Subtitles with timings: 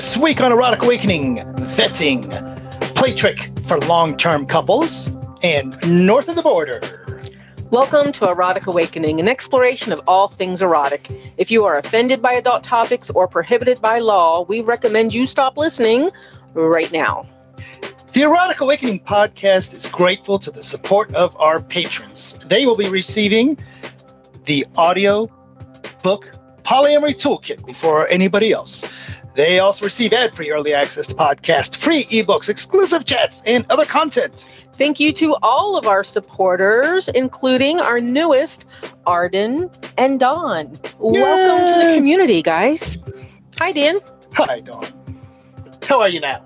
[0.00, 1.36] This week on Erotic Awakening,
[1.76, 2.24] vetting,
[2.94, 5.10] play trick for long term couples,
[5.42, 5.76] and
[6.06, 6.80] north of the border.
[7.70, 11.06] Welcome to Erotic Awakening, an exploration of all things erotic.
[11.36, 15.58] If you are offended by adult topics or prohibited by law, we recommend you stop
[15.58, 16.08] listening
[16.54, 17.26] right now.
[18.14, 22.38] The Erotic Awakening podcast is grateful to the support of our patrons.
[22.48, 23.58] They will be receiving
[24.46, 25.26] the audio
[26.02, 26.32] book
[26.62, 28.86] Polyamory Toolkit before anybody else.
[29.34, 33.84] They also receive ad free early access to podcasts, free ebooks, exclusive chats, and other
[33.84, 34.48] content.
[34.74, 38.64] Thank you to all of our supporters, including our newest,
[39.06, 40.78] Arden and Dawn.
[40.98, 42.98] Welcome to the community, guys.
[43.60, 43.98] Hi, Dan.
[44.32, 44.86] Hi, Dawn.
[45.86, 46.44] How are you now?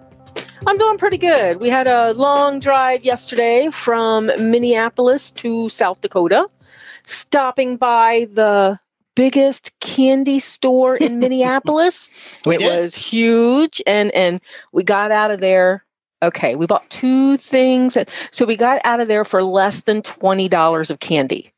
[0.67, 1.61] I'm doing pretty good.
[1.61, 6.49] We had a long drive yesterday from Minneapolis to South Dakota,
[7.05, 8.79] stopping by the
[9.15, 12.11] biggest candy store in Minneapolis.
[12.47, 12.67] It did.
[12.67, 14.41] was huge and and
[14.73, 15.85] we got out of there
[16.23, 20.03] okay we bought two things that, so we got out of there for less than
[20.03, 21.51] $20 of candy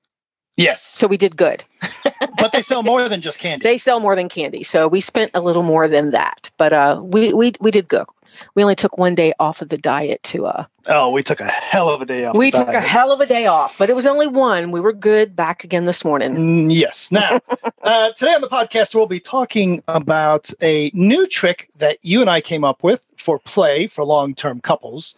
[0.59, 1.63] Yes, so we did good
[2.39, 3.63] but they sell more than just candy.
[3.63, 6.99] they sell more than candy so we spent a little more than that but uh
[7.03, 8.07] we we, we did good
[8.55, 11.47] we only took one day off of the diet to uh oh, we took a
[11.47, 12.37] hell of a day off.
[12.37, 14.93] we took a hell of a day off but it was only one we were
[14.93, 17.11] good back again this morning Mm, yes.
[17.11, 17.41] Now,
[17.83, 22.29] uh, today on the podcast, we'll be talking about a new trick that you and
[22.29, 25.17] I came up with for play for long term couples,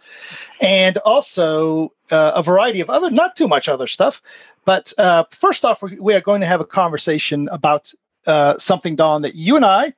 [0.61, 4.23] and also uh, a variety of other, not too much other stuff.
[4.65, 7.93] But uh, first off, we we are going to have a conversation about
[8.27, 9.95] uh, something, Dawn, that you and I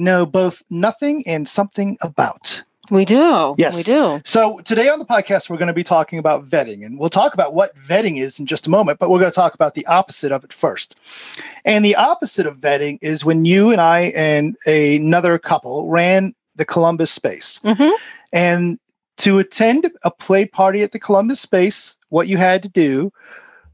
[0.00, 2.62] know both nothing and something about.
[2.90, 3.76] we do Yes.
[3.76, 6.98] we do So today on the podcast, we're going to be talking about vetting, and
[6.98, 8.98] we'll talk about what vetting is in just a moment.
[8.98, 10.96] But we're going to talk about the opposite of it first.
[11.64, 16.64] And the opposite of vetting is when you and I and another couple ran the
[16.64, 17.90] Columbus Space, hmm
[18.32, 18.78] and
[19.18, 23.12] to attend a play party at the Columbus Space, what you had to do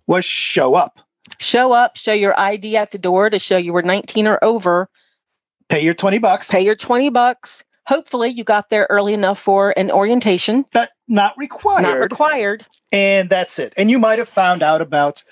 [0.06, 0.99] was show up,
[1.39, 4.89] show up show your id at the door to show you were 19 or over
[5.69, 7.65] pay your twenty bucks, pay your 20 bucks.
[7.87, 10.65] Hopefully you got there early enough for an orientation.
[10.72, 11.82] but not required.
[11.82, 12.66] Not required.
[12.91, 13.72] and that's it.
[13.76, 15.22] And you might have found out about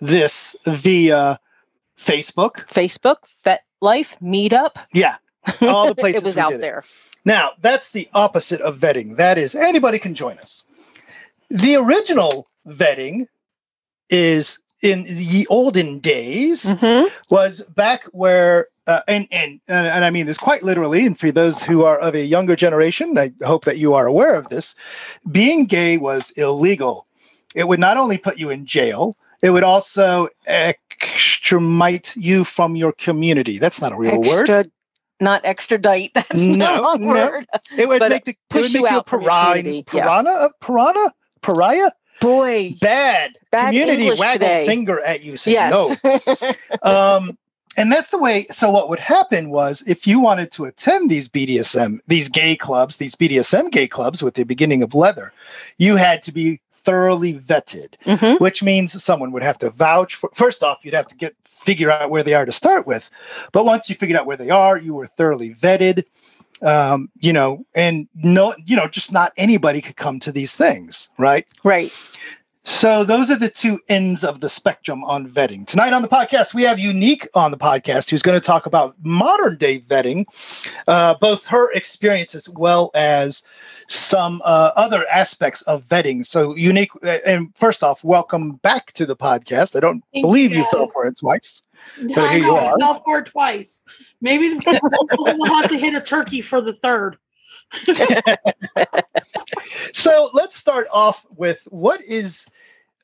[0.00, 1.40] this via
[1.98, 2.66] Facebook.
[2.68, 4.76] Facebook, Fet Life, Meetup.
[4.94, 5.16] Yeah,
[5.60, 6.60] all the places it was out did it.
[6.60, 6.84] there.
[7.24, 9.16] Now, that's the opposite of vetting.
[9.16, 10.62] That is, anybody can join us.
[11.50, 13.26] The original vetting
[14.08, 17.10] is in the olden days Mhm.
[17.30, 21.62] was back where uh, and, and and I mean this quite literally and for those
[21.62, 24.74] who are of a younger generation I hope that you are aware of this
[25.30, 27.06] being gay was illegal
[27.54, 32.92] it would not only put you in jail it would also extramite you from your
[32.92, 34.70] community that's not a real word
[35.20, 36.12] not extradite.
[36.14, 37.12] That's No, not a wrong no.
[37.12, 37.46] word.
[37.76, 39.82] it would but make the push you you out from your piranha yeah.
[39.84, 41.12] piranha uh, piranha
[41.42, 44.66] pariah Boy, bad, Bad community English waggle today.
[44.66, 45.72] finger at you saying yes.
[46.82, 46.82] no
[47.16, 47.38] um,
[47.78, 48.46] and that's the way.
[48.50, 52.96] So what would happen was, if you wanted to attend these BDSM, these gay clubs,
[52.98, 55.32] these BDSM gay clubs with the beginning of leather,
[55.78, 58.40] you had to be thoroughly vetted, Mhm.
[58.40, 60.30] which means someone would have to vouch for.
[60.34, 63.10] First off, you'd have to get figure out where they are to start with,
[63.52, 66.04] but once you figured out where they are, you were thoroughly vetted.
[66.60, 71.08] Um, you know, and no, you know, just not anybody could come to these things,
[71.16, 71.46] right?
[71.62, 71.92] Right.
[72.68, 75.66] So those are the two ends of the spectrum on vetting.
[75.66, 78.94] Tonight on the podcast, we have Unique on the podcast, who's going to talk about
[79.02, 80.26] modern day vetting,
[80.86, 83.42] uh, both her experience as well as
[83.88, 86.26] some uh, other aspects of vetting.
[86.26, 89.74] So Unique, uh, and first off, welcome back to the podcast.
[89.74, 90.66] I don't Thank believe you you.
[90.70, 91.62] fell for it twice.
[92.16, 92.76] I know are.
[92.76, 93.82] I fell for it twice.
[94.20, 94.50] Maybe
[95.18, 97.16] we'll have to hit a turkey for the third.
[99.92, 102.46] So let's start off with what is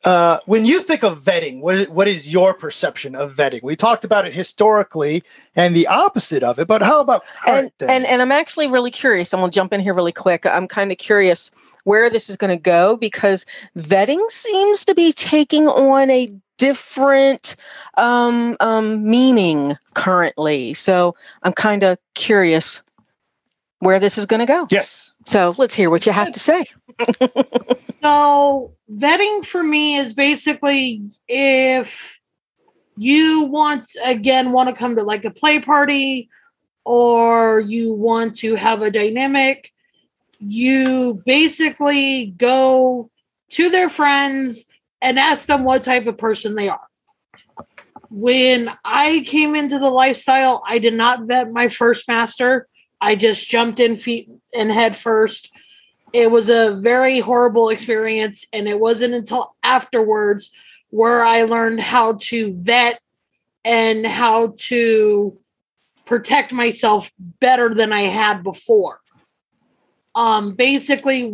[0.04, 3.62] uh, when you think of vetting, what is, what is your perception of vetting?
[3.62, 5.24] We talked about it historically
[5.56, 9.32] and the opposite of it, but how about And, and and I'm actually really curious.
[9.32, 10.44] I'm gonna jump in here really quick.
[10.46, 11.50] I'm kind of curious
[11.84, 13.44] where this is going to go because
[13.76, 17.56] vetting seems to be taking on a different
[17.96, 20.74] um, um, meaning currently.
[20.74, 22.82] So I'm kind of curious
[23.84, 24.66] where this is going to go.
[24.70, 26.66] yes, So let's hear what you have to say.
[28.02, 32.20] So vetting for me is basically if
[32.98, 36.28] you want again want to come to like a play party
[36.84, 39.72] or you want to have a dynamic,
[40.38, 43.10] you basically go
[43.52, 44.66] to their friends
[45.00, 46.86] and ask them what type of person they are.
[48.10, 52.68] When I came into the lifestyle, I did not vet my first master.
[53.04, 55.50] I just jumped in feet and head first.
[56.14, 60.50] It was a very horrible experience, and it wasn't until afterwards
[60.88, 62.98] where I learned how to vet
[63.62, 65.38] and how to
[66.06, 69.00] protect myself better than I had before.
[70.14, 71.30] Um, basically,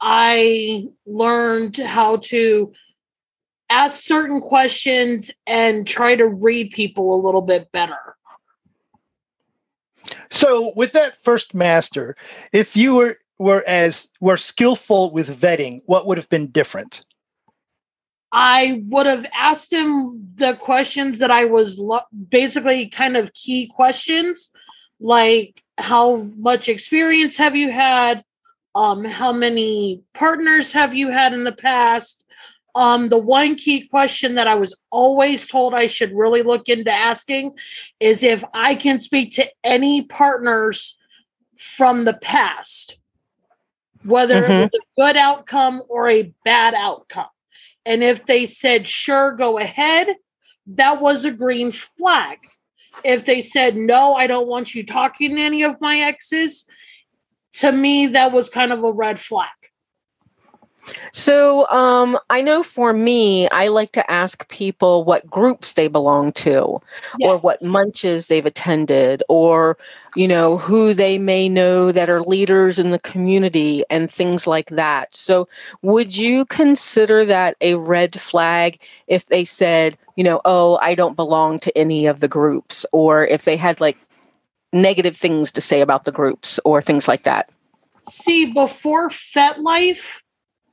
[0.00, 2.72] I learned how to
[3.70, 8.13] ask certain questions and try to read people a little bit better.
[10.34, 12.16] So, with that first master,
[12.52, 17.04] if you were were as were skillful with vetting, what would have been different?
[18.32, 23.68] I would have asked him the questions that I was lo- basically kind of key
[23.68, 24.50] questions,
[24.98, 28.24] like how much experience have you had?
[28.74, 32.23] Um, how many partners have you had in the past?
[32.76, 36.90] Um, the one key question that I was always told I should really look into
[36.90, 37.56] asking
[38.00, 40.98] is if I can speak to any partners
[41.56, 42.98] from the past,
[44.02, 44.52] whether mm-hmm.
[44.52, 47.26] it was a good outcome or a bad outcome.
[47.86, 50.08] And if they said, sure, go ahead,
[50.66, 52.38] that was a green flag.
[53.04, 56.66] If they said, no, I don't want you talking to any of my exes,
[57.54, 59.48] to me, that was kind of a red flag.
[61.12, 66.32] So um, I know for me, I like to ask people what groups they belong
[66.32, 66.80] to,
[67.18, 67.28] yes.
[67.28, 69.78] or what munches they've attended, or
[70.16, 74.70] you know who they may know that are leaders in the community, and things like
[74.70, 75.14] that.
[75.14, 75.48] So
[75.82, 81.16] would you consider that a red flag if they said, you know, oh, I don't
[81.16, 83.96] belong to any of the groups, or if they had like
[84.72, 87.50] negative things to say about the groups, or things like that?
[88.02, 90.20] See, before FetLife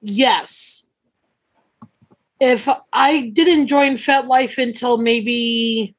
[0.01, 0.87] yes.
[2.39, 5.95] If I didn't join FetLife until maybe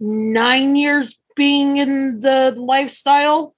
[0.00, 3.54] nine years being in the lifestyle,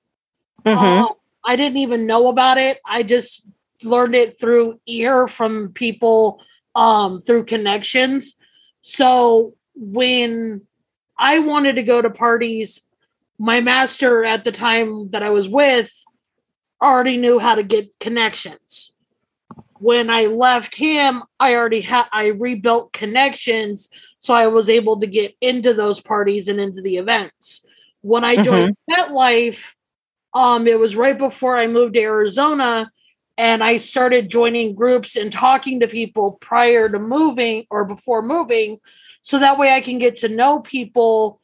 [0.65, 1.05] mm-hmm.
[1.05, 1.15] uh,
[1.45, 2.79] I didn't even know about it.
[2.85, 3.49] I just
[3.85, 6.43] learned it through ear from people
[6.75, 8.37] um, through connections.
[8.81, 10.63] So when
[11.17, 12.89] I wanted to go to parties,
[13.39, 15.93] my master at the time that I was with
[16.83, 18.93] already knew how to get connections
[19.81, 23.89] when I left him, I already had I rebuilt connections,
[24.19, 27.65] so I was able to get into those parties and into the events.
[28.01, 29.15] When I joined mm-hmm.
[29.15, 29.75] FetLife,
[30.35, 32.91] um, it was right before I moved to Arizona,
[33.37, 38.79] and I started joining groups and talking to people prior to moving or before moving,
[39.23, 41.41] so that way I can get to know people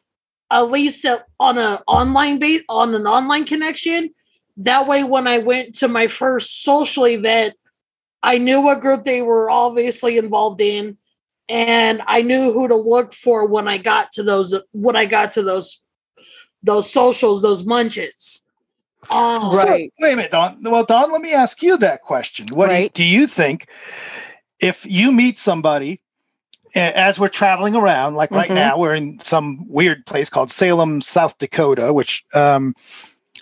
[0.51, 1.05] at least
[1.41, 4.15] on an online base on an online connection.
[4.59, 7.55] That way, when I went to my first social event
[8.25, 10.97] I knew what group they were obviously involved in,
[11.49, 15.33] and I knew who to look for when I got to those when I got
[15.33, 15.83] to those
[16.63, 18.45] those socials, those munches.
[19.11, 19.93] Um, right.
[20.01, 20.59] So, wait a minute, Dawn.
[20.63, 22.47] Well, Dawn, let me ask you that question.
[22.55, 22.93] What right.
[22.95, 23.69] do, you, do you think
[24.61, 26.01] if you meet somebody
[26.75, 28.55] as we're traveling around, like right mm-hmm.
[28.55, 32.75] now, we're in some weird place called Salem, South Dakota, which, um,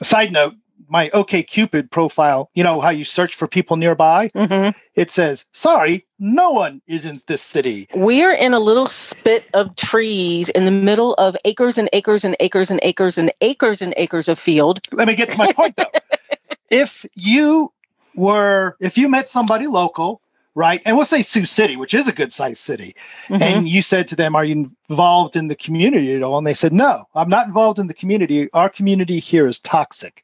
[0.02, 0.54] side note,
[0.92, 4.28] my OkCupid profile, you know how you search for people nearby?
[4.28, 4.78] Mm-hmm.
[4.94, 9.74] It says, "Sorry, no one is in this city." We're in a little spit of
[9.76, 13.94] trees in the middle of acres and acres and acres and acres and acres and
[13.96, 14.80] acres of field.
[14.92, 15.90] Let me get to my point though.
[16.70, 17.72] if you
[18.14, 20.20] were if you met somebody local,
[20.54, 20.82] right?
[20.84, 22.94] And we'll say Sioux City, which is a good sized city.
[23.28, 23.42] Mm-hmm.
[23.42, 26.36] And you said to them, Are you involved in the community at all?
[26.36, 28.50] And they said, No, I'm not involved in the community.
[28.52, 30.22] Our community here is toxic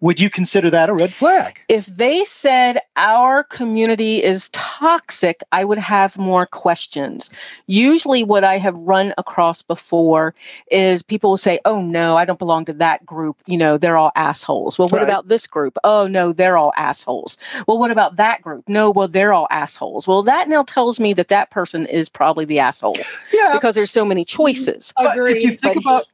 [0.00, 1.60] would you consider that a red flag?
[1.68, 7.30] If they said our community is toxic, I would have more questions.
[7.66, 10.34] Usually, what I have run across before
[10.70, 13.36] is people will say, Oh, no, I don't belong to that group.
[13.46, 14.78] You know, they're all assholes.
[14.78, 15.08] Well, what right.
[15.08, 15.76] about this group?
[15.84, 17.36] Oh, no, they're all assholes.
[17.66, 18.68] Well, what about that group?
[18.68, 20.06] No, well, they're all assholes.
[20.06, 22.96] Well, that now tells me that that person is probably the asshole.
[23.32, 23.52] Yeah.
[23.54, 24.92] Because there's so many choices.
[24.96, 26.06] But if you think but, about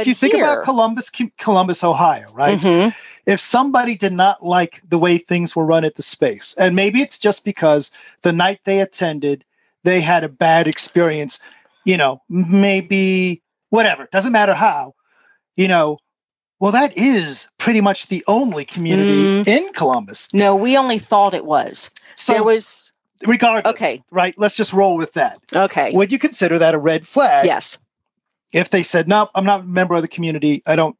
[0.00, 2.58] if you think here, about Columbus, Columbus, Ohio, right?
[2.58, 2.90] Mm-hmm
[3.26, 7.00] if somebody did not like the way things were run at the space, and maybe
[7.00, 7.90] it's just because
[8.22, 9.44] the night they attended,
[9.82, 11.40] they had a bad experience,
[11.84, 14.94] you know, maybe whatever, doesn't matter how,
[15.56, 15.98] you know,
[16.60, 19.48] well, that is pretty much the only community mm.
[19.48, 20.32] in Columbus.
[20.32, 21.90] No, we only thought it was.
[22.16, 22.92] So there was
[23.26, 23.74] regardless.
[23.74, 24.02] Okay.
[24.10, 24.34] Right.
[24.38, 25.40] Let's just roll with that.
[25.54, 25.92] Okay.
[25.92, 27.46] Would you consider that a red flag?
[27.46, 27.78] Yes.
[28.54, 30.96] If they said, no, I'm not a member of the community, I don't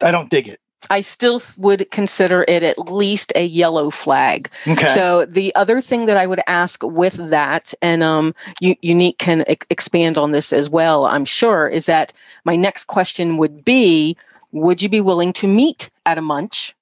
[0.00, 0.60] I don't dig it.
[0.90, 4.50] I still would consider it at least a yellow flag.
[4.66, 4.88] Okay.
[4.88, 9.44] So the other thing that I would ask with that, and um, U- Unique can
[9.48, 12.12] e- expand on this as well, I'm sure, is that
[12.44, 14.16] my next question would be
[14.52, 16.74] would you be willing to meet at a munch?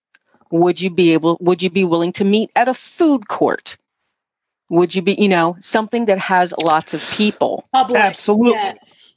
[0.50, 3.76] Would you be able would you be willing to meet at a food court?
[4.70, 7.64] Would you be, you know, something that has lots of people?
[7.72, 8.00] Public.
[8.00, 8.52] Absolutely.
[8.52, 9.14] Yes.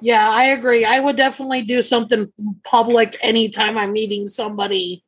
[0.00, 0.84] Yeah, I agree.
[0.84, 2.32] I would definitely do something
[2.64, 5.04] public anytime I'm meeting somebody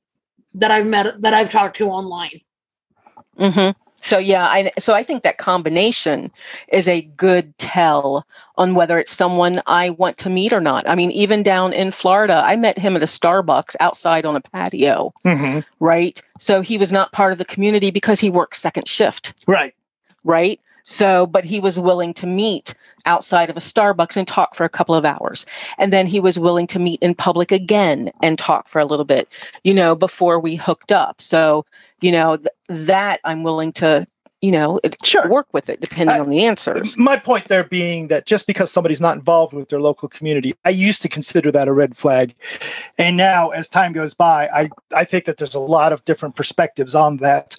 [0.55, 2.41] that I've met that I've talked to online.
[3.39, 6.31] hmm So yeah, I so I think that combination
[6.69, 8.27] is a good tell
[8.59, 10.87] on whether it's someone I want to meet or not.
[10.89, 14.41] I mean, even down in Florida, I met him at a Starbucks outside on a
[14.41, 16.21] patio, hmm right?
[16.39, 19.75] So he was not part of the community because he worked second shift, Right.
[20.25, 20.61] right?
[20.85, 22.75] So, but he was willing to meet
[23.07, 25.47] outside of a Starbucks and talk for a couple of hours.
[25.79, 29.05] And then he was willing to meet in public again and talk for a little
[29.05, 29.29] bit,
[29.65, 31.21] you know, before we hooked up.
[31.21, 31.65] So,
[32.01, 34.07] you know, th- that I'm willing to,
[34.41, 35.29] you know, Sure.
[35.29, 36.97] work with it depending I- on the answers.
[36.97, 40.71] My point there being that just because somebody's not involved with their local community, I
[40.71, 42.35] used to consider that a red flag.
[42.99, 46.35] And now, as time goes by, I, I think that there's a lot of different
[46.37, 47.57] perspectives on that,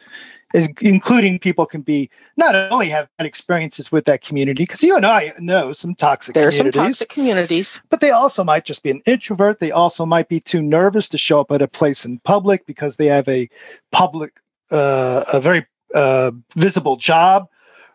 [0.54, 4.96] is, including people can be not only have bad experiences with that community, because you
[4.96, 7.82] and I know some toxic There are some toxic communities.
[7.90, 9.60] but they also might just be an introvert.
[9.60, 12.96] They also might be too nervous to show up at a place in public because
[12.96, 13.50] they have a
[13.92, 14.34] public,
[14.72, 17.48] uh, a very uh, visible job,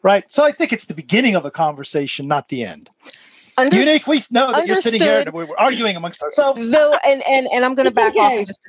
[0.03, 0.25] right?
[0.31, 2.91] So I think it's the beginning of a conversation, not the end.
[3.59, 6.61] Under- Unique, we know that you're sitting here and we're arguing amongst ourselves.
[6.61, 8.61] So though and and and i'm going to It's back off in just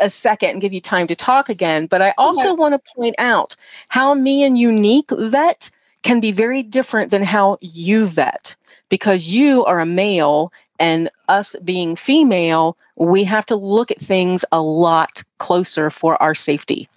[0.00, 2.52] a, a second and give you time to talk again but i also Okay.
[2.54, 3.54] want to point out
[3.88, 5.70] how me and unique vet
[6.02, 8.56] can be very different than how you vet
[8.88, 10.50] because you are a male
[10.80, 16.34] and us being female we have to look at things a lot closer for our
[16.34, 16.88] safety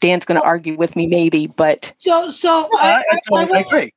[0.00, 3.18] dan's going to Well- argue with me maybe but So, so I, I, I, I,
[3.28, 3.92] totally agree.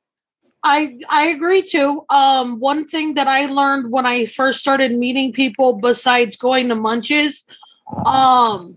[0.62, 2.04] I I agree too.
[2.10, 6.74] Um, one thing that I learned when I first started meeting people, besides going to
[6.74, 7.46] munches,
[8.04, 8.76] um,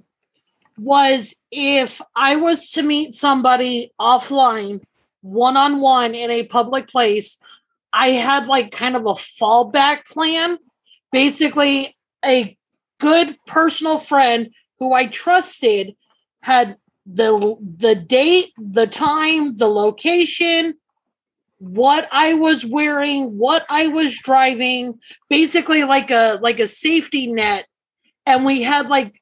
[0.78, 4.82] was if I was to meet somebody offline,
[5.22, 7.38] one on one in a public place,
[7.92, 10.58] I had like kind of a fallback plan.
[11.12, 12.58] Basically, a
[13.00, 15.96] good personal friend who I trusted
[16.42, 20.76] had the the date, the time, the location,
[21.64, 27.68] what I was wearing, what I was driving, basically like a like a safety net.
[28.26, 29.22] And we had like,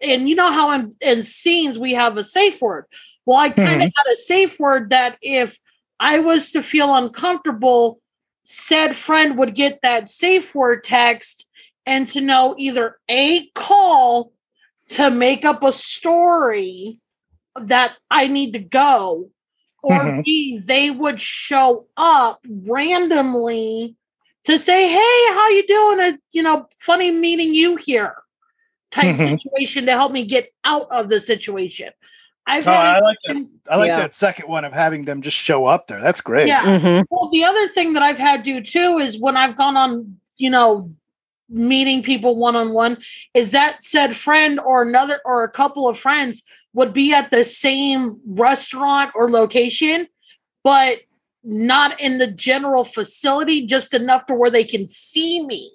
[0.00, 2.86] and you know how in, in scenes we have a safe word.
[3.26, 4.08] Well, I kind of mm-hmm.
[4.08, 5.58] had a safe word that if
[5.98, 8.00] I was to feel uncomfortable,
[8.44, 11.46] said friend would get that safe word text
[11.84, 14.32] and to know either a call
[14.90, 17.00] to make up a story
[17.56, 19.30] that I need to go
[19.82, 20.24] or Mhm.
[20.24, 23.96] B, they would show up randomly
[24.44, 26.00] to say, "Hey, how you doing?
[26.00, 28.14] A you know, funny meeting you here."
[28.90, 29.40] Type Mhm.
[29.40, 31.90] situation to help me get out of the situation.
[32.46, 33.48] I've Oh, had I it like that.
[33.70, 34.00] I like Yeah.
[34.00, 36.00] that second one of having them just show up there.
[36.00, 36.48] That's great.
[36.48, 36.64] Yeah.
[36.64, 37.04] Mhm.
[37.08, 40.50] Well, the other thing that I've had do too is when I've gone on, you
[40.50, 40.90] know,
[41.52, 42.96] meeting people one on one,
[43.34, 46.42] is that said friend or another or a couple of friends
[46.72, 50.06] would be at the same restaurant or location,
[50.64, 51.00] but
[51.44, 55.72] not in the general facility, just enough to where they can see me.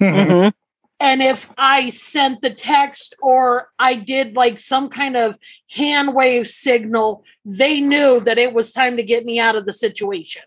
[0.00, 0.14] Mhm.
[0.14, 0.52] Mhm.
[1.00, 5.38] And if I sent the text or I did like some kind of
[5.70, 9.72] hand wave signal, they knew that it was time to get me out of the
[9.72, 10.42] situation.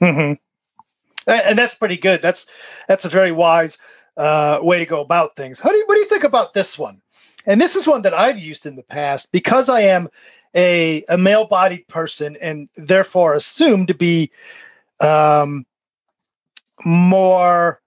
[0.00, 0.32] hmm
[1.30, 2.22] And, that's pretty good.
[2.22, 2.46] That's
[2.88, 3.78] that's a very wise
[4.16, 5.60] uh, way to go about things.
[5.60, 7.00] How do you, what do you think about this one?
[7.46, 10.08] And this is one that I've used in the past because I am
[10.54, 14.30] a a male bodied person and therefore assumed to be
[15.00, 15.64] um,
[16.84, 17.80] more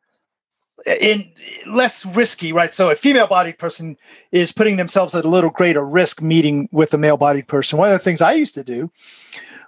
[0.99, 1.31] in
[1.65, 2.73] less risky, right?
[2.73, 3.97] So a female bodied person
[4.31, 7.77] is putting themselves at a little greater risk meeting with a male bodied person.
[7.77, 8.91] One of the things I used to do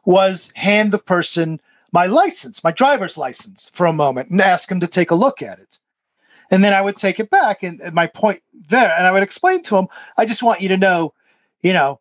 [0.04, 1.60] was hand the person
[1.92, 5.42] my license, my driver's license for a moment and ask them to take a look
[5.42, 5.80] at it.
[6.52, 9.24] And then I would take it back and, and my point there, and I would
[9.24, 9.88] explain to them,
[10.18, 11.14] I just want you to know,
[11.62, 12.00] you know,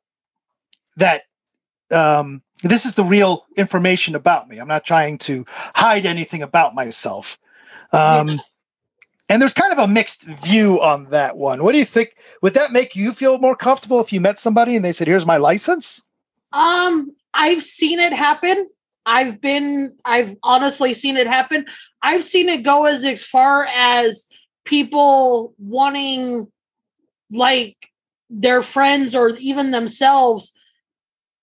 [0.96, 1.22] that
[1.90, 4.58] um, this is the real information about me.
[4.58, 7.38] I'm not trying to hide anything about myself.
[7.92, 8.40] Um,
[9.30, 11.64] And there's kind of a mixed view on that one.
[11.64, 12.16] What do you think?
[12.42, 15.24] Would that make you feel more comfortable if you met somebody and they said, "Here's
[15.24, 16.02] my license"?
[16.52, 18.68] Um, I've seen it happen.
[19.06, 21.66] I've been, I've honestly seen it happen.
[22.02, 24.26] I've seen it go as, as far as
[24.64, 26.50] people wanting
[27.30, 27.76] like
[28.30, 30.54] their friends or even themselves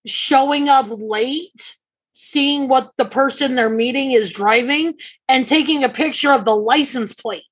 [0.06, 1.76] showing up late,
[2.14, 4.94] seeing what the person they're meeting is driving,
[5.28, 7.44] and taking a picture of the license plate.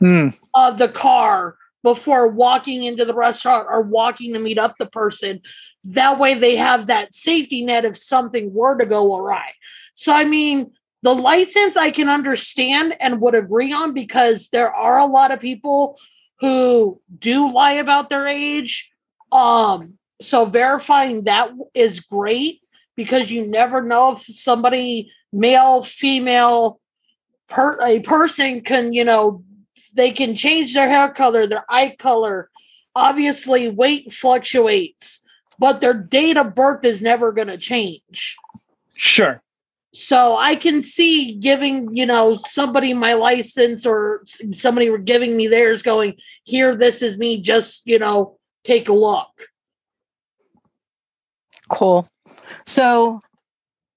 [0.00, 0.30] Hmm.
[0.54, 5.40] of the car before walking into the restaurant or walking to meet up the person.
[5.84, 9.52] That way they have that safety net if something were to go awry.
[9.92, 10.72] So, I mean,
[11.02, 15.40] the license I can understand and would agree on because there are a lot of
[15.40, 15.98] people
[16.40, 18.90] who do lie about their age.
[19.30, 22.62] Um, so verifying that is great
[22.96, 26.80] because you never know if somebody, male, female,
[27.48, 29.44] per, a person can, you know,
[29.94, 32.50] they can change their hair color, their eye color.
[32.94, 35.20] Obviously, weight fluctuates,
[35.58, 38.36] but their date of birth is never going to change.
[38.94, 39.42] Sure.
[39.92, 45.46] So I can see giving, you know, somebody my license or somebody were giving me
[45.46, 46.14] theirs going,
[46.44, 49.28] here, this is me, just, you know, take a look.
[51.70, 52.08] Cool.
[52.66, 53.20] So,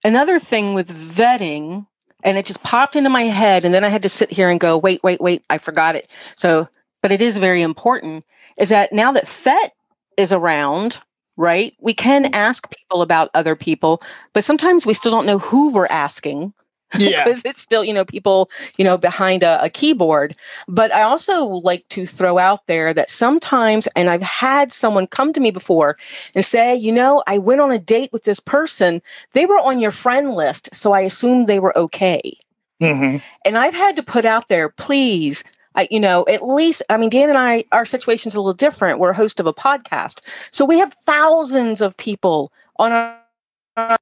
[0.03, 1.87] another thing with vetting,
[2.23, 4.59] and it just popped into my head, and then I had to sit here and
[4.59, 6.09] go, wait, wait, wait, I forgot it.
[6.35, 6.67] So,
[7.01, 8.25] but it is very important,
[8.57, 9.73] is that now that FET
[10.17, 10.99] is around,
[11.35, 12.33] right, we can mm-hmm.
[12.33, 14.01] ask people about other people,
[14.33, 16.53] but sometimes we still don't know who we're asking
[16.95, 17.23] Yeah.
[17.23, 20.35] because it's still you know people you know behind a, a keyboard
[20.67, 25.33] but i also like to throw out there that sometimes and i've had someone come
[25.33, 25.97] to me before
[26.33, 29.01] and say you know i went on a date with this person
[29.33, 32.37] they were on your friend list so i assumed they were okay
[32.79, 35.43] hmm and i've had to put out there please
[35.75, 38.97] I, you know, at least, I mean, Dan and I, our situation's a little different.
[38.97, 40.21] We're a host of a podcast.
[40.51, 43.97] So we have thousands of people on our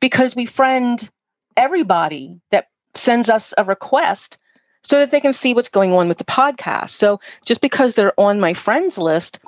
[0.00, 1.08] because we friend
[1.56, 4.38] everybody that sends us a request
[4.82, 6.90] so that they can see what's going on with the podcast.
[6.90, 9.38] So just because they're on my friends list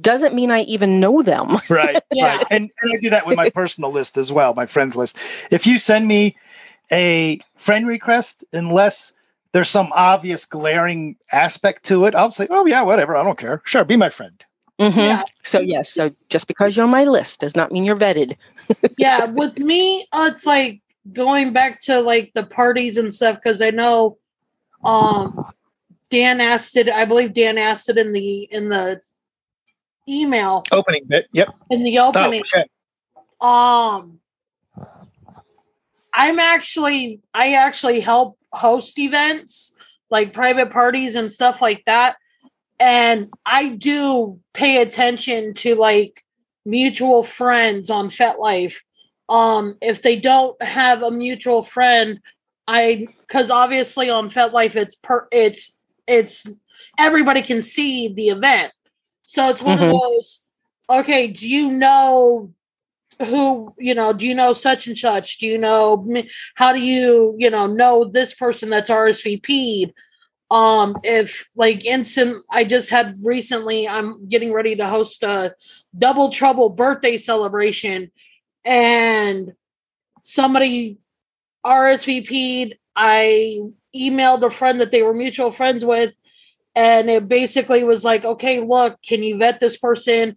[0.00, 1.56] doesn't mean I even know them.
[1.68, 2.02] Right.
[2.12, 2.36] Yeah.
[2.38, 2.46] Right.
[2.50, 5.18] And, and I do that with my personal list as well, my friends list.
[5.50, 6.36] If you send me
[6.92, 9.12] a friend request, unless
[9.52, 13.16] there's some obvious glaring aspect to it, I'll say, oh, yeah, whatever.
[13.16, 13.62] I don't care.
[13.64, 14.44] Sure, be my friend.
[14.78, 14.96] Mhm.
[14.96, 15.22] Yeah.
[15.42, 18.36] So yes, so just because you're on my list does not mean you're vetted.
[18.98, 20.80] yeah, with me, uh, it's like
[21.12, 24.18] going back to like the parties and stuff because I know
[24.84, 25.44] um
[26.10, 29.00] Dan asked it, I believe Dan asked it in the in the
[30.08, 31.26] email Opening bit.
[31.32, 31.48] Yep.
[31.70, 32.42] in the Oh, opening.
[32.42, 32.66] okay.
[33.40, 34.20] Um
[36.14, 39.74] I'm actually I actually help host events
[40.10, 42.16] like private parties and stuff like that.
[42.78, 46.22] And I do pay attention to like
[46.64, 48.76] mutual friends on FetLife.
[49.28, 52.20] Um, if they don't have a mutual friend,
[52.68, 56.46] I because obviously on FetLife it's per it's it's
[56.98, 58.72] everybody can see the event.
[59.22, 59.94] So it's one Mhm.
[59.94, 60.44] of those,
[60.88, 62.52] okay, do you know
[63.24, 66.04] who you know do you know such and such do you know
[66.54, 69.92] how do you you know know this person that's rsvp'd
[70.50, 75.54] um if like instant i just had recently i'm getting ready to host a
[75.96, 78.10] double trouble birthday celebration
[78.66, 79.52] and
[80.22, 80.98] somebody
[81.64, 83.60] rsvp'd i
[83.94, 86.14] emailed a friend that they were mutual friends with
[86.74, 90.36] and it basically was like okay look can you vet this person?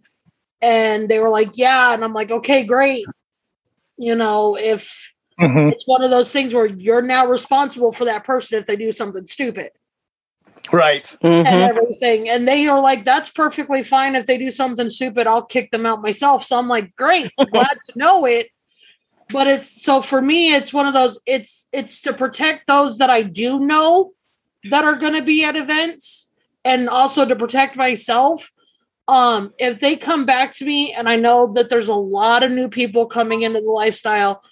[0.62, 3.06] And they were like yeah and i'm like okay great.
[3.98, 5.72] You know if Mhm.
[5.72, 8.92] it's one of those things where you're now responsible for that person if they do
[8.92, 9.72] something stupid
[10.72, 11.16] Right.
[11.22, 11.70] and Mhm.
[11.70, 12.30] everything.
[12.30, 14.16] And they are like that's perfectly fine.
[14.16, 16.44] If they do something stupid i'll kick them out myself.
[16.44, 17.32] So i'm like great.
[17.52, 18.50] Glad to know it.
[19.32, 23.10] But it's so for me it's one of those it's it's to protect those that
[23.10, 24.12] i do know
[24.70, 26.30] that are going to be at events
[26.66, 28.52] and also to protect myself.
[29.08, 32.52] Um if they come back to me and i know that there's a lot of
[32.52, 34.44] new people coming into the lifestyle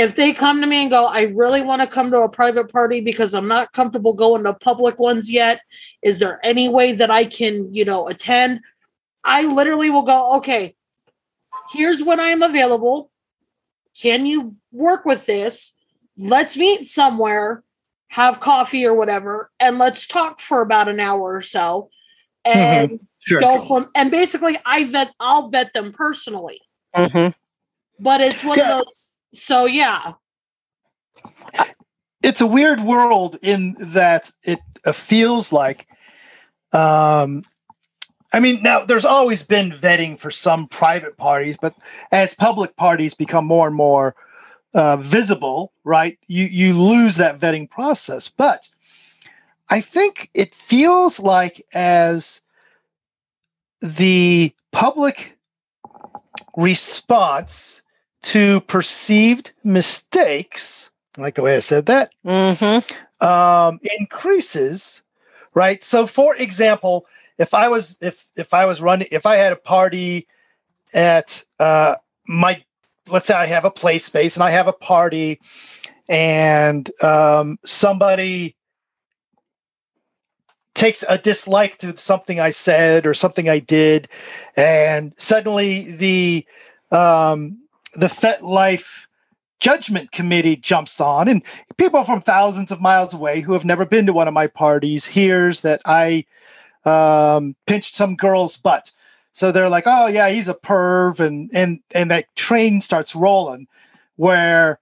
[0.00, 2.72] if they come to me and go i really want to come to a private
[2.72, 5.60] party because i'm not comfortable going to public ones yet
[6.02, 8.60] is there any way that i can you know attend
[9.24, 10.74] i literally will go okay
[11.72, 13.10] here's when i am available
[14.00, 15.76] can you work with this
[16.16, 17.62] let's meet somewhere
[18.08, 21.90] have coffee or whatever and let's talk for about an hour or so
[22.44, 23.38] and Sure.
[23.38, 26.58] go from and basically i vet i'll vet them personally
[26.96, 27.34] Mhm.
[27.98, 28.78] but it's one Yeah.
[28.78, 30.14] of those so yeah.
[32.22, 35.86] It's a weird world in that it uh, feels like
[36.72, 37.44] um
[38.32, 41.74] i mean now there's always been vetting for some private parties but
[42.12, 44.14] as public parties become more and more
[44.74, 48.28] uh, visible right you you lose that vetting process.
[48.28, 48.68] But
[49.68, 52.40] i think it feels like as
[53.82, 55.36] the public
[56.56, 57.82] response
[58.22, 62.84] to perceived mistakes I like the way I said that, Mhm.
[63.20, 65.02] um, increases,
[65.54, 65.82] right?
[65.82, 67.06] So, for example,
[67.38, 70.28] if I was if if I was running if I had a party
[70.94, 72.62] at uh, my
[73.08, 75.40] let's say I have a play space and I have a party
[76.08, 78.56] and um, somebody
[80.74, 84.08] takes a dislike to something I said or something I did,
[84.56, 86.46] and suddenly the
[86.92, 87.58] um,
[87.94, 89.06] the FetLife
[89.60, 91.42] judgment committee jumps on, and
[91.76, 95.04] people from thousands of miles away who have never been to one of my parties
[95.04, 96.24] hears that I
[96.84, 98.90] um, pinched some girl's butt.
[99.32, 103.68] So they're like, "Oh yeah, he's a perv," and and and that train starts rolling,
[104.16, 104.80] where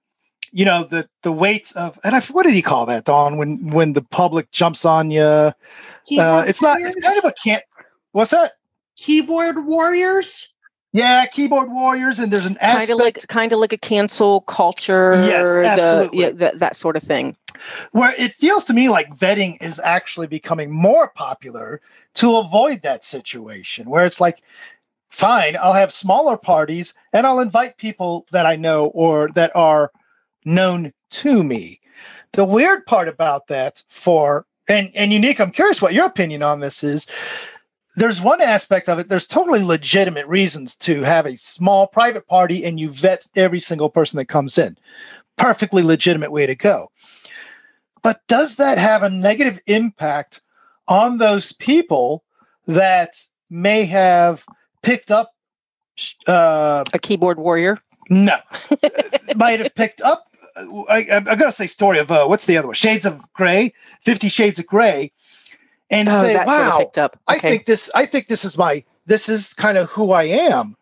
[0.53, 3.71] you know the the weights of and I what did he call that Dawn when
[3.71, 5.23] when the public jumps on you?
[5.23, 5.53] Uh,
[6.11, 6.81] it's not.
[6.81, 7.65] It's kind of a can't.
[8.13, 8.53] What's that?
[8.97, 10.49] Keyboard warriors.
[10.93, 14.41] Yeah, keyboard warriors, and there's an aspect kind of like kind of like a cancel
[14.43, 16.19] culture, yes, absolutely.
[16.19, 17.37] The, yeah, that, that sort of thing.
[17.93, 21.81] Where it feels to me like vetting is actually becoming more popular
[22.15, 24.41] to avoid that situation, where it's like,
[25.11, 29.91] fine, I'll have smaller parties and I'll invite people that I know or that are
[30.45, 31.81] known to me.
[32.33, 36.61] The weird part about that for and and unique, I'm curious what your opinion on
[36.61, 37.07] this is.
[37.99, 39.09] There's one aspect of it.
[39.09, 43.91] There's totally legitimate reasons to have a small private party and you vet every single
[43.91, 44.77] person that comes in.
[45.37, 46.93] Perfectly legitimate way to go.
[48.03, 50.43] But does that have a negative impact
[50.87, 52.23] on those people
[52.69, 54.45] that may have
[54.83, 55.35] picked up
[56.29, 57.79] uh, a keyboard warrior?
[58.09, 58.39] No,
[59.35, 60.29] might have picked up
[60.89, 62.75] I, am gonna say story of uh, what's the other one?
[62.75, 63.73] Shades of Grey,
[64.05, 65.13] Fifty Shades of Grey,
[65.91, 67.19] and oh, say, "Wow, sort of okay.
[67.27, 67.91] I think this.
[67.95, 68.85] I think this is my.
[69.07, 70.77] This is kind of who I am."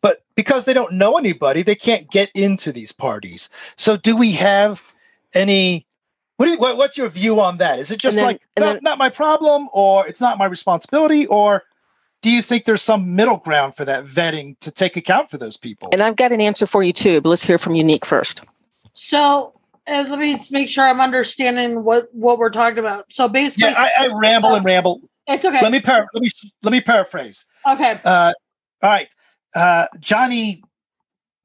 [0.00, 3.48] But because they don't know anybody, they can't get into these parties.
[3.76, 4.82] So, do we have
[5.34, 5.86] any?
[6.36, 7.80] What, you, what what's your view on that?
[7.80, 11.26] Is it just then, like not, then, not my problem, or it's not my responsibility,
[11.26, 11.64] or
[12.22, 15.56] do you think there's some middle ground for that vetting to take account for those
[15.56, 15.88] people?
[15.92, 18.42] And I've got an answer for you too, but let's hear from Unique first.
[18.92, 19.57] So
[19.88, 23.10] let me make sure I'm understanding what what we're talking about.
[23.12, 25.00] So basically, yeah, I, I ramble and ramble.
[25.26, 25.60] It's okay.
[25.62, 26.30] Let me par- let me
[26.62, 27.44] let me paraphrase.
[27.66, 28.00] Okay.
[28.04, 28.32] Uh,
[28.82, 29.12] all right.
[29.54, 30.62] Uh, Johnny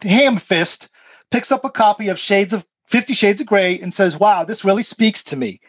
[0.02, 0.90] Hamfist
[1.32, 4.66] picks up a copy of Shades of Fifty Shades of Grey and says, "Wow, this
[4.66, 5.60] really speaks to me."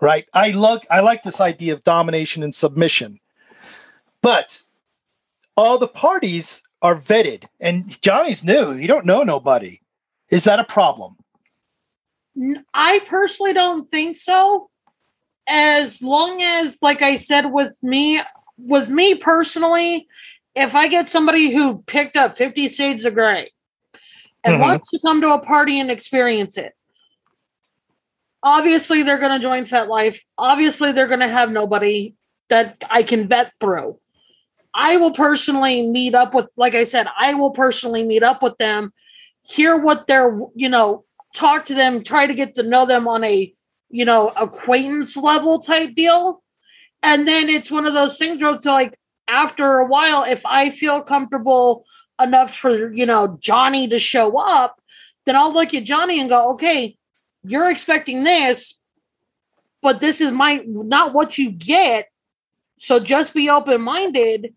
[0.00, 0.26] Right.
[0.32, 3.18] I love I like this idea of domination and submission,
[4.22, 4.62] but
[5.56, 8.72] all the parties are vetted, and Johnny's new.
[8.72, 9.80] You don't know nobody.
[10.30, 11.16] Is that a problem?
[12.74, 14.70] I personally don't think so.
[15.48, 18.20] As long as, like I said, with me,
[18.56, 20.06] with me personally,
[20.54, 23.50] if I get somebody who picked up Fifty Shades of Grey
[24.44, 24.62] and mm-hmm.
[24.62, 26.72] wants to come to a party and experience it,
[28.42, 30.18] obviously they're going to join FetLife.
[30.38, 32.14] Obviously, they're going to have nobody
[32.48, 33.98] that I can vet through.
[34.72, 38.56] I will personally meet up with, like I said, I will personally meet up with
[38.58, 38.92] them,
[39.42, 43.24] hear what they're, you know, talk to them, try to get to know them on
[43.24, 43.52] a,
[43.88, 46.42] you know, acquaintance level type deal.
[47.02, 50.70] And then it's one of those things where it's like, after a while, if I
[50.70, 51.84] feel comfortable
[52.20, 54.80] enough for, you know, Johnny to show up,
[55.24, 56.96] then I'll look at Johnny and go, okay,
[57.44, 58.78] you're expecting this,
[59.82, 62.08] but this is my not what you get.
[62.78, 64.54] So just be open minded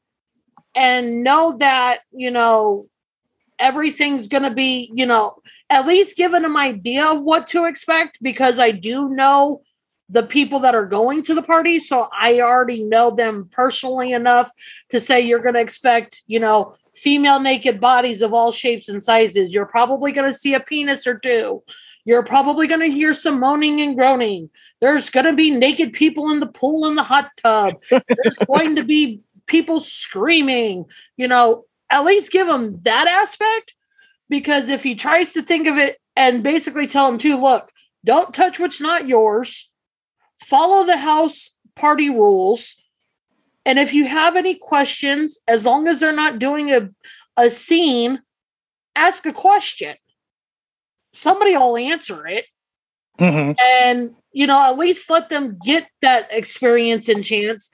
[0.75, 2.88] and know that, you know,
[3.59, 5.36] everything's going to be, you know,
[5.73, 9.63] at least give them an idea of what to expect because I do know
[10.07, 11.79] the people that are going to the party.
[11.79, 14.51] So I already know them personally enough
[14.91, 19.01] to say you're going to expect, you know, female naked bodies of all shapes and
[19.01, 19.51] sizes.
[19.51, 21.63] You're probably going to see a penis or two.
[22.05, 24.51] You're probably going to hear some moaning and groaning.
[24.79, 27.73] There's going to be naked people in the pool in the hot tub.
[27.89, 30.86] There's going to be people screaming.
[31.17, 33.73] You know, at least give them that aspect
[34.29, 37.71] because if he tries to think of it and basically tell him to look,
[38.05, 39.69] don't touch what's not yours,
[40.41, 42.75] follow the house party rules.
[43.65, 46.89] And if you have any questions, as long as they're not doing a,
[47.38, 48.21] a scene,
[48.95, 49.95] ask a question.
[51.12, 52.45] Somebody will answer it.
[53.19, 53.53] Mm-hmm.
[53.62, 57.69] And, you know, at least let them get that experience and chance.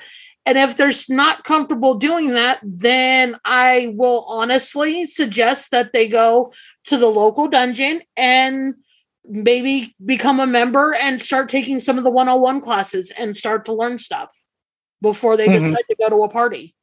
[0.49, 6.51] And if they're not comfortable doing that, then I will honestly suggest that they go
[6.85, 8.73] to the local dungeon and
[9.25, 13.73] maybe become a member and start taking some of the 101 classes and start to
[13.73, 14.33] learn stuff
[15.03, 15.59] before they mm-hmm.
[15.59, 16.73] decide to go to a party.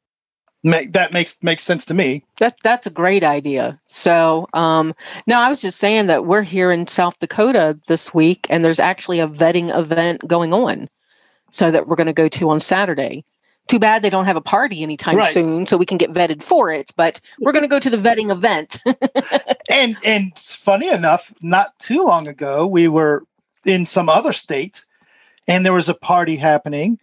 [0.63, 2.23] Make, that makes makes sense to me.
[2.37, 3.81] That that's a great idea.
[3.87, 4.95] So, um,
[5.27, 8.79] no, I was just saying that we're here in South Dakota this week, and there's
[8.79, 10.87] actually a vetting event going on.
[11.51, 13.25] so that we're going to go to on Saturday.
[13.67, 15.33] Too bad they Dawn't have a party anytime Right.
[15.33, 16.91] soon, so we can get vetted for it.
[16.95, 18.81] But we're going to go to the vetting event.
[19.69, 23.23] and and funny enough, not too long ago, we were
[23.65, 24.85] in some other state,
[25.47, 26.99] and there was a party happening,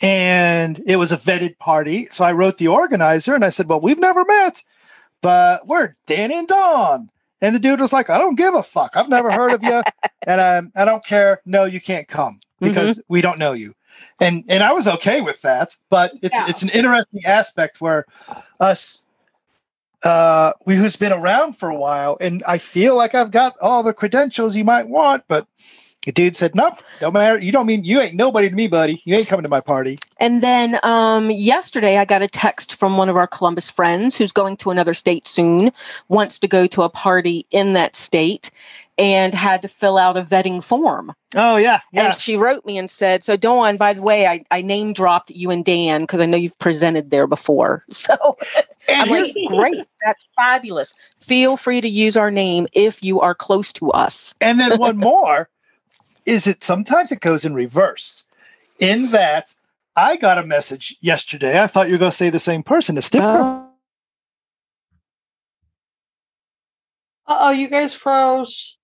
[0.00, 2.08] and it was a vetted party.
[2.12, 4.62] So I wrote the organizer, and I said, "Well, we've never met,
[5.22, 7.10] but we're Dan and don
[7.42, 8.96] And the dude was like, "I don't give a fuck.
[8.96, 9.82] I've never heard of you,
[10.26, 11.40] and um, I don't care.
[11.46, 13.74] No, you can't come because we don't know you."
[14.20, 16.48] And and I was okay with that, but it's Yeah.
[16.48, 18.06] it's an interesting aspect where
[18.60, 19.04] us
[20.02, 23.82] uh we who's been around for a while and i feel like i've got all
[23.82, 25.46] the credentials you might want but
[26.06, 29.02] the dude said nope don't matter you don't mean you ain't nobody to me buddy.
[29.04, 29.98] You ain't coming to my party.
[30.18, 34.32] And then um, yesterday, I got a text from one of our Columbus friends who's
[34.32, 35.72] going to another state soon,
[36.08, 38.50] wants to go to a party in that state,
[39.00, 41.12] and had to fill out a vetting form.
[41.34, 42.06] oh yeah yeah.
[42.12, 45.30] And she wrote me and said, So, Dawn, by the way, I, I name dropped
[45.30, 47.84] you and Dan because I know you've presented there before.
[47.92, 48.36] So
[48.88, 50.94] and I'm like, Great, that's fabulous.
[51.20, 54.34] Feel free to use our name if you are close to us.
[54.40, 55.48] and then one more
[56.26, 58.24] is it sometimes it goes in reverse
[58.78, 59.54] in that
[59.96, 62.98] i got a message yesterday i thought you were going to say the same person
[62.98, 63.66] it's different Uh,
[67.26, 68.76] Uh oh, you guys froze.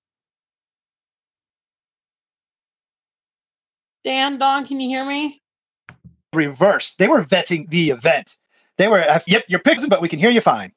[4.07, 5.43] Dan, Dawn, can you hear me?
[6.33, 8.37] reverse they were vetting the event
[8.77, 10.71] they were yep you're pixing but we can hear you fine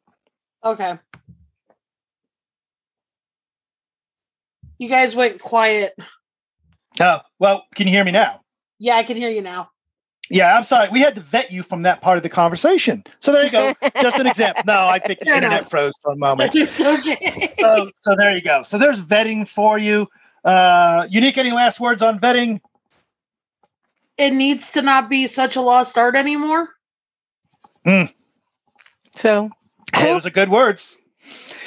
[0.64, 0.98] Okay.
[4.78, 5.94] You guys went quiet.
[7.02, 8.42] oh well can you hear me now
[8.78, 9.70] Yeah, I can hear you now.
[10.32, 10.90] Yeah, I'm sorry.
[10.90, 13.04] We had to vet you from that part of the conversation.
[13.20, 13.74] So there you go.
[14.00, 14.62] Just an example.
[14.68, 15.72] No, I think the internet enough.
[15.72, 16.56] froze for a moment.
[16.80, 17.52] okay.
[17.56, 18.62] So, so there you go.
[18.62, 20.08] So there's vetting for you.
[20.46, 21.40] Uh, unique.
[21.40, 22.62] Any last words on vetting?
[24.20, 26.70] It needs to not be such a lost art anymore.
[29.16, 29.50] so,
[30.04, 30.98] Those are good words.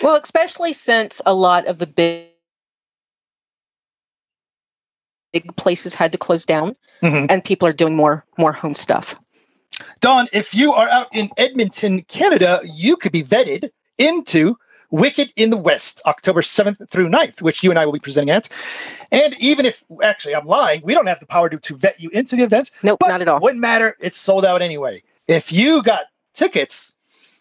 [0.03, 2.29] well, especially since a lot of the big
[5.33, 7.27] big places had to close down Mhm.
[7.31, 9.15] and people are doing more more home stuff.
[10.01, 14.57] Don, if you are out in Edmonton, Canada, you could be vetted into
[14.93, 18.31] Wicked in the West, October 7th through 9th, which you and I will be presenting
[18.31, 18.49] at.
[19.11, 22.11] And even if, actually, I'm lying, we don't have the power to, to vet you
[22.11, 22.71] into the event.
[22.85, 23.41] Nope, But not at all.
[23.41, 23.97] Wouldn't matter.
[24.01, 25.03] It's sold out anyway.
[25.27, 26.95] If you got tickets,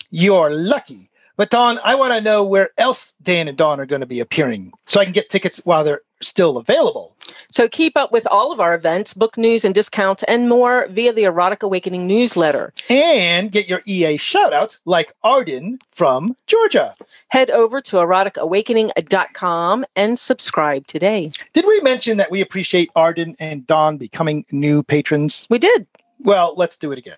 [0.09, 1.10] you're lucky.
[1.37, 4.19] But Don, I want to know where else Dan and Dawn are going to be
[4.19, 7.15] appearing so I can get tickets while they're still available.
[7.49, 11.13] So keep up with all of our events, book news and discounts, and more via
[11.13, 12.73] the Erotic Awakening newsletter.
[12.89, 16.95] And get your EA shout outs like Arden from Georgia.
[17.27, 21.31] Head over to eroticawakening.com and subscribe today.
[21.53, 25.47] Did we mention that we appreciate Arden and Dawn becoming new patrons?
[25.49, 25.87] We did.
[26.19, 27.17] Well, let's do it again.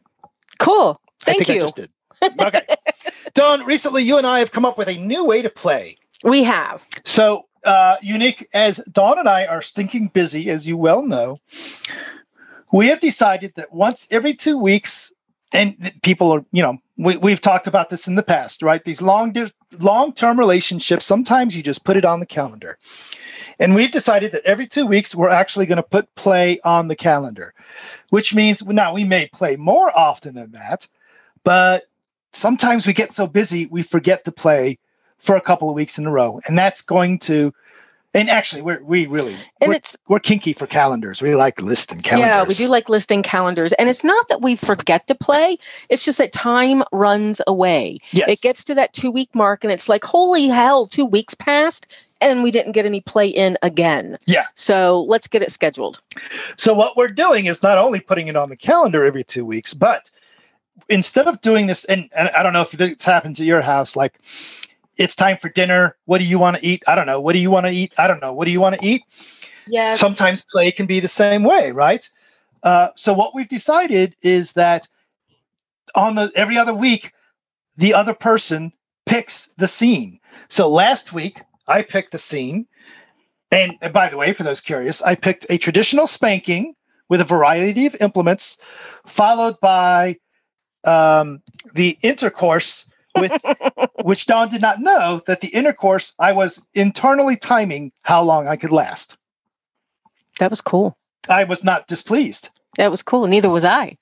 [0.60, 1.00] Cool.
[1.28, 1.70] I Thank you.
[2.40, 2.66] Okay.
[3.34, 5.98] Dawn, recently you and I have come up with a new way to play.
[6.24, 6.86] We have.
[7.06, 11.40] So, uh, unique as Dawn and I are stinking busy, as you well know,
[12.72, 15.12] we have decided that once every two weeks,
[15.54, 18.84] and people are, you know, we, we've talked about this in the past, right?
[18.84, 19.34] These long,
[19.80, 22.78] long-term relationships, sometimes you just put it on the calendar.
[23.60, 26.96] And we've decided that every two weeks, we're actually going to put play on the
[26.96, 27.54] calendar,
[28.10, 30.88] which means now we may play more often than that,
[31.44, 31.84] but
[32.34, 34.78] sometimes we get so busy, we forget to play
[35.18, 36.42] for a couple of weeks in a row.
[36.48, 37.54] And that's going to,
[38.14, 41.22] and actually, we're, we really, And we're, it's we're kinky for calendars.
[41.22, 42.28] We like listing calendars.
[42.28, 43.72] yeah, we do like listing calendars.
[43.74, 45.58] And it's not that we forget to play,
[45.90, 48.00] it's just that time runs away.
[48.12, 48.28] Yes.
[48.28, 51.88] It gets to that two week mark and it's like, holy hell, two weeks passed
[52.22, 54.18] and we didn't get any play in again.
[54.26, 54.46] Yeah.
[54.56, 56.00] So let's get it scheduled.
[56.58, 59.74] So what we're doing is not only putting it on the calendar every two weeks,
[59.74, 60.10] but
[60.90, 63.96] instead of doing this, and, and I don't know if it's happened to your house,
[63.96, 64.20] like
[64.98, 65.96] it's time for dinner.
[66.06, 66.84] What do you want to eat?
[66.88, 67.20] I don't know.
[67.20, 67.94] What do you want to eat?
[67.98, 68.34] I don't know.
[68.34, 69.04] What do you want to eat?
[69.68, 70.00] Yes.
[70.00, 72.08] Sometimes play can be the same way, right?
[72.64, 74.88] Uh, so what we've decided is that
[75.96, 77.12] on the every other week,
[77.78, 78.72] the other person
[79.06, 80.20] picks the scene.
[80.50, 82.68] So last week I picked the scene,
[83.52, 86.76] and, and by the way, for those curious, I picked a traditional spanking
[87.10, 88.58] with a variety of implements,
[89.06, 90.18] followed by
[90.86, 91.42] um,
[91.74, 93.32] the intercourse with
[94.02, 98.56] which Dawn did not know that the intercourse I was internally timing how long I
[98.58, 99.18] could last.
[100.40, 100.98] That was cool.
[101.30, 102.50] I was not displeased.
[102.78, 103.28] That was cool.
[103.28, 103.98] Neither was I.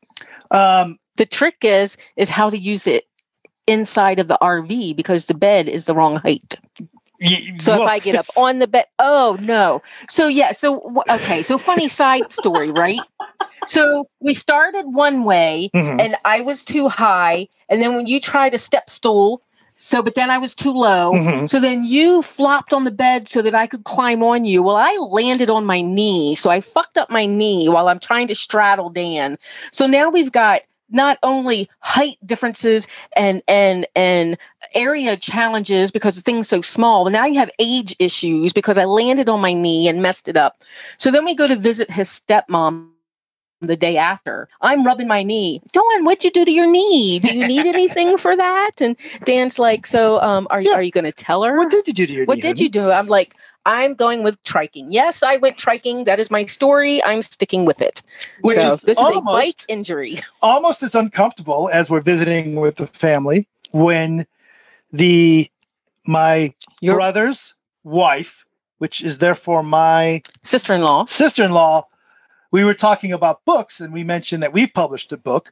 [0.50, 3.06] Um, The trick is is how to use it
[3.68, 6.56] inside of the RV because the bed is the wrong height.
[7.20, 9.82] y- So well, if I get up on the bed, oh no.
[10.10, 13.00] So yeah, so okay, so funny side story, right?
[13.68, 16.00] so we started one way Mhm.
[16.00, 17.48] and I was too high.
[17.70, 19.42] And then when you tried a step stool,
[19.78, 21.12] so but then I was too low.
[21.12, 21.50] Mhm.
[21.50, 24.62] So then you flopped on the bed so that I could climb on you.
[24.64, 26.36] Well, I landed on my knee.
[26.36, 29.38] So I fucked up my knee while I'm trying to straddle Dan.
[29.72, 30.62] So now we've got
[30.94, 34.38] not only height differences and and and
[34.76, 38.86] area challenges because the thing's so small, but now you have age issues because I
[38.86, 40.64] landed on my knee and messed it up.
[40.98, 42.91] So then we go to visit his stepmom
[43.62, 44.50] the day after.
[44.60, 45.62] I'm rubbing my knee.
[45.72, 47.20] Dawn, what'd you do to your knee?
[47.20, 48.72] Do you need anything for that?
[48.82, 50.78] And Dan's like, so um, are you Yeah.
[50.78, 51.58] are you going to tell her?
[51.58, 52.64] What did you do to your What knee, What did honey?
[52.64, 52.92] you do?
[52.92, 53.34] I'm like,
[53.66, 54.88] I'm going with triking.
[54.90, 56.06] Yes, I went triking.
[56.06, 57.04] That is my story.
[57.04, 58.02] I'm sticking with it.
[58.42, 60.20] Which so is this is a almost- bike injury.
[60.42, 64.26] almost as uncomfortable as we're visiting with the family when
[64.92, 65.50] the
[66.08, 68.44] my Your brother's wife,
[68.80, 71.06] which is therefore my sister-in-law.
[71.06, 71.88] sister-in-law,
[72.52, 75.52] we were talking about books and we mentioned that we've published a book,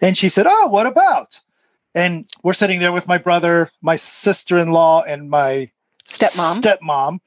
[0.00, 1.40] and she said, "Oh, what about?"
[1.94, 5.70] And we're sitting there with my brother, my sister-in-law, and my
[6.08, 6.62] Stepmom.
[6.62, 7.20] stepmom,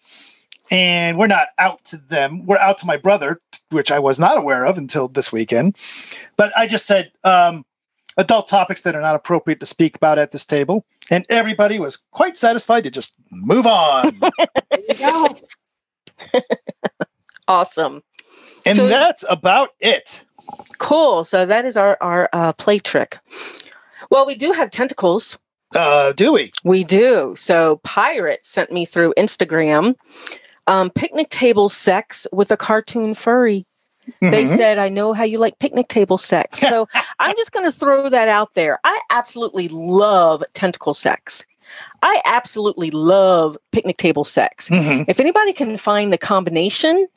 [0.71, 2.45] and we're not out to them.
[2.45, 5.77] We're out to my brother, which I was not aware of until this weekend.
[6.37, 7.65] But I just said um,
[8.17, 11.97] adult topics that are not appropriate to speak about at this table, and everybody was
[12.11, 14.19] quite satisfied to just move on.
[14.71, 15.35] There you go.
[17.47, 18.01] Awesome.
[18.65, 20.23] And So- that's about it.
[20.79, 21.23] Cool.
[21.23, 23.17] So that is our our uh, play trick.
[24.09, 25.37] Well, we do have tentacles.
[25.75, 26.51] Uh, do we?
[26.65, 27.33] We do.
[27.37, 29.95] So Pirate sent me through Instagram
[30.67, 33.65] um, picnic table sex with a cartoon furry.
[34.19, 34.47] They Mhm.
[34.57, 36.59] said, I know how you like picnic table sex.
[36.69, 36.87] So
[37.19, 38.79] I'm just going to throw that out there.
[38.83, 41.45] I absolutely love tentacle sex.
[42.01, 44.67] I absolutely love picnic table sex.
[44.69, 45.05] Mhm.
[45.07, 47.07] If anybody can find the combination,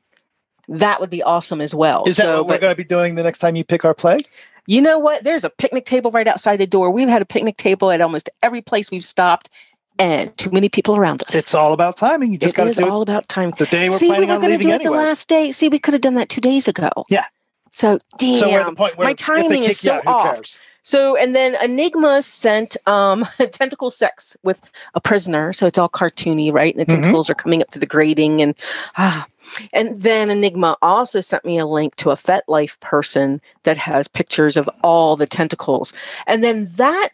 [0.69, 2.05] that would be awesome as well.
[2.07, 3.95] Is that so, what we're going to be doing the next time you pick our
[3.95, 4.23] play?
[4.67, 5.25] you know what?
[5.25, 6.91] There's a picnic table right outside the door.
[6.91, 9.51] We've had a picnic table at almost every place we've stopped,
[9.99, 11.35] and too many people around us.
[11.35, 12.33] It's all about timing.
[12.33, 13.53] You just got to do all it about time.
[13.59, 15.29] the day we're See, we planning were on going to leaving do it the last
[15.29, 15.53] day.
[15.53, 16.91] See, we could have done that two days ago.
[17.09, 17.25] Yeah.
[17.71, 18.37] So damn.
[18.37, 20.35] so we're at the point where my timing is so out, who off.
[20.35, 20.59] cares?
[20.85, 24.63] So and then Enigma sent um tentacle sex with
[24.95, 25.55] a prisoner.
[25.55, 26.75] So it's all cartoony, right?
[26.75, 26.93] And the Mhm.
[26.93, 28.57] tentacles are coming up to the grating and
[28.99, 29.27] ah.
[29.75, 34.57] And then Enigma also sent me a link to a FetLife person that has pictures
[34.57, 35.95] of all the tentacles.
[36.27, 37.11] And then that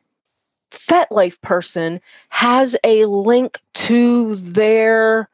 [0.72, 5.28] FetLife person has a link to their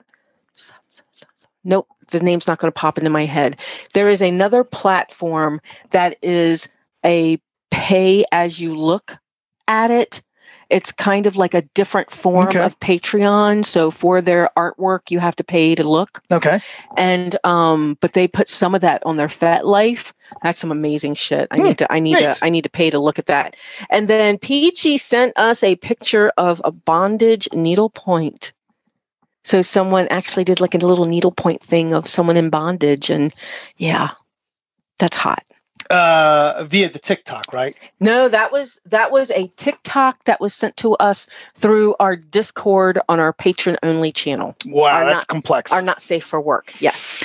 [1.65, 3.57] Nope, the name's not going to pop into my head.
[3.95, 6.69] There is another platform that is
[7.05, 9.17] a pay as you look
[9.69, 10.23] at it.
[10.69, 12.61] It's kind of like a different form Okay.
[12.61, 13.65] of Patreon.
[13.65, 16.21] So for their artwork, you have to pay to look.
[16.33, 16.61] Okay.
[16.97, 20.13] And um, but they put some of that on their FetLife.
[20.43, 21.47] That's some amazing shit.
[21.53, 22.35] I Hmm, need to I need neat.
[22.35, 23.55] to I need to pay to look at that.
[23.91, 28.53] And then Peachy sent us a picture of a bondage needlepoint.
[29.45, 33.33] So someone actually did like a little needlepoint thing of someone in bondage, and
[33.77, 34.11] yeah,
[34.99, 35.45] that's hot.
[35.91, 37.77] Uh, via the TikTok, right?
[38.01, 42.99] No, that was that was a TikTok that was sent to us through our Discord
[43.09, 44.57] on our Patreon only channel.
[44.67, 45.73] Wow, Are that's not- complex.
[45.73, 46.73] Are not safe for work.
[46.81, 47.23] Yes.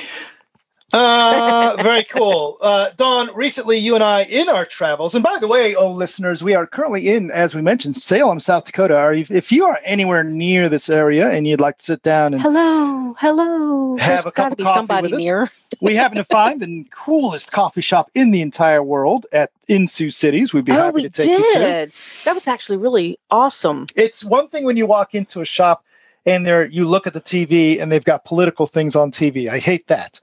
[0.94, 2.58] Uh, very cool.
[2.60, 6.44] Uh, Dawn, recently you and I, in our travels, and by the way, oh listeners,
[6.44, 8.98] we are currently in, as we mentioned, Salem, South Dakota.
[8.98, 12.34] Are you, if you are anywhere near this area and you'd like to sit down
[12.34, 13.98] and Hello, hello.
[13.98, 15.20] Have There's a cup of coffee somebody with us?
[15.20, 15.52] near.
[15.82, 20.10] we happen to find the coolest coffee shop in the entire world at in Sioux
[20.10, 21.60] Cities, we'd be oh, happy to take you to.
[21.60, 21.94] did.
[22.26, 23.88] That was actually really awesome.
[23.96, 25.86] It's one thing when you walk into a shop
[26.26, 29.50] and there you look at the TV and they've got political things on TV.
[29.50, 30.20] I hate that.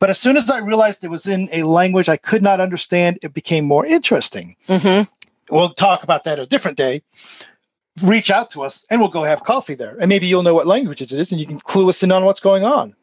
[0.00, 3.18] But as soon as I realized it was in a language I could not understand,
[3.22, 4.56] it became more interesting.
[4.66, 5.02] hmm
[5.50, 7.02] We'll talk about that a different day.
[8.02, 9.96] Reach out to us and we'll go have coffee there.
[10.00, 12.24] And maybe you'll know what language it is and you can clue us in on
[12.24, 12.94] what's going on.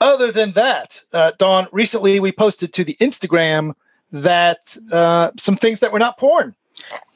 [0.00, 3.74] Other than that, uh, Dawn, recently we posted to the Instagram
[4.12, 6.54] that uh, some things that were not porn.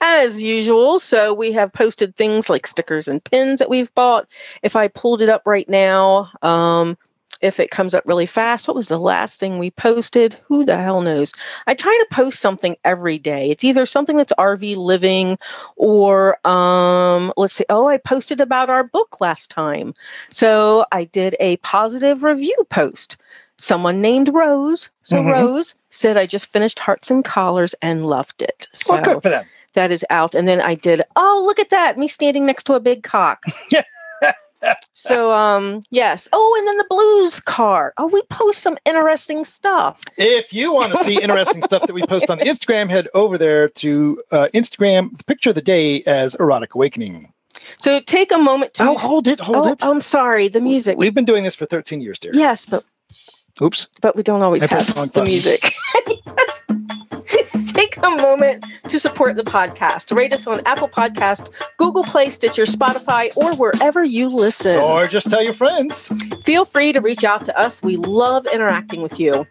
[0.01, 0.99] As usual.
[0.99, 4.27] So we have posted things like stickers and pins that we've bought.
[4.63, 6.99] If I pulled it up right now, um,
[7.41, 10.35] if it comes up really fast, what was the last thing we posted?
[10.49, 11.33] Who the hell knows?
[11.67, 13.51] I try to post something every day.
[13.51, 15.39] It's either something that's RV living
[15.77, 17.65] or um, let's see.
[17.69, 19.95] Oh, I posted about our book last time.
[20.31, 23.17] So I did a positive review post.
[23.57, 24.91] Someone named Rose.
[25.03, 25.33] So Mhm.
[25.33, 28.69] Rose said I just finished Hearts and Collars and loved it.
[28.73, 29.47] So Well, good for them.
[29.75, 30.35] that is out.
[30.35, 33.43] And then I did, oh, look at that, me standing next to a big cock.
[34.95, 36.29] so um yes.
[36.33, 37.93] Oh, and then the blues car.
[37.99, 40.01] Oh, we post some interesting stuff.
[40.17, 43.69] If you want to see interesting stuff that we post on Instagram, head over there
[43.71, 45.17] to uh, Instagram.
[45.17, 47.33] The picture of the day as erotic awakening.
[47.79, 49.85] So take a moment to Oh, hold it, hold Oh, it.
[49.85, 50.97] I'm sorry, the music.
[50.99, 52.33] We've been doing this for 13 years, dear.
[52.35, 52.85] yes, but
[53.61, 53.89] Oops.
[54.01, 55.73] but we don't always I have the music.
[57.99, 60.15] Take a moment to support the podcast.
[60.17, 64.77] Rate us on Apple Podcast, Google Play, Stitcher, Spotify, or wherever you listen.
[64.79, 66.07] Or just tell your friends.
[66.45, 67.83] Feel free to reach out to us.
[67.83, 69.47] We love interacting with you.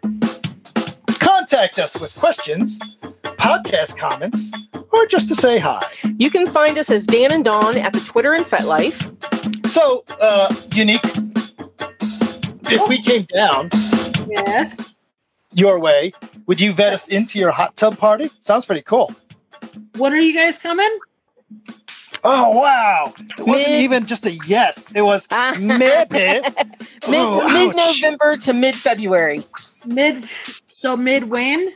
[1.20, 2.78] Contact us with questions,
[3.22, 4.50] podcast comments,
[4.92, 5.84] or just to say hi.
[6.16, 9.66] You can find us as Dan and Dawn at the Twitter and FetLife.
[9.66, 11.04] So, uh, unique.
[12.70, 13.68] If we came down
[14.30, 14.94] Yes.
[15.52, 16.12] your way,
[16.48, 18.30] would you vet us into your hot tub party?
[18.42, 19.14] Sounds pretty cool.
[19.96, 20.90] When are you guys coming?
[22.24, 23.12] Oh wow!
[23.16, 24.90] It wasn't Mid- even just a yes.
[24.92, 25.54] It was ah.
[25.58, 26.08] maybe.
[27.08, 27.52] Mid Oh, ouch.
[27.52, 29.44] mid November to mid February.
[29.86, 30.24] Mid.
[30.68, 31.70] So mid when?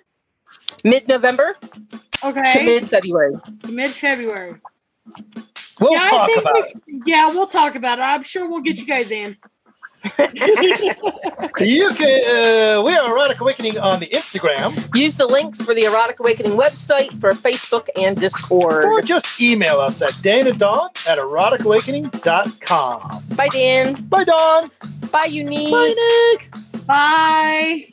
[0.85, 1.57] Mid November
[2.25, 2.41] Okay.
[2.53, 2.67] to Okay.
[2.67, 3.35] mid February.
[3.69, 4.55] Mid February.
[5.81, 6.83] We'll yeah, I talk think about it.
[7.07, 8.03] Yeah, we'll talk about it.
[8.03, 9.37] I'm sure we'll get you guys in.
[11.59, 12.79] So you can.
[12.79, 16.53] Uh, we are Erotic Awakening on the Instagram, Use the links for the Erotic Awakening
[16.53, 18.85] website for Facebook and Discord.
[18.85, 23.23] or just email us at danadawn at eroticawakening.com.
[23.37, 23.95] Bye, Dan.
[24.05, 24.71] Bye, Dawn.
[25.11, 25.71] Bye, Unique.
[25.71, 26.51] Bye, Nick.
[26.87, 27.85] Bye.